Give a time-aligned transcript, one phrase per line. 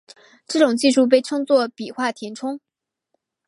[0.47, 2.59] 这种技术被称作笔画填充。